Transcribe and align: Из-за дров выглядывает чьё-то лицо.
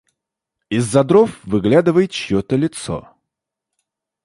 Из-за 0.71 1.03
дров 1.03 1.37
выглядывает 1.43 2.09
чьё-то 2.09 2.55
лицо. 2.55 3.15